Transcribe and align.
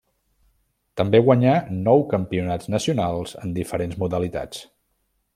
També 1.01 1.19
guanyà 1.25 1.51
nou 1.89 2.01
campionats 2.13 2.71
nacionals 2.75 3.35
en 3.43 3.53
diferents 3.59 3.99
modalitats. 4.05 4.65